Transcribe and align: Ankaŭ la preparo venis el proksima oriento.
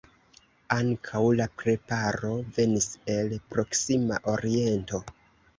Ankaŭ 0.75 1.21
la 1.41 1.45
preparo 1.63 2.33
venis 2.57 2.87
el 3.17 3.37
proksima 3.53 4.21
oriento. 4.35 5.05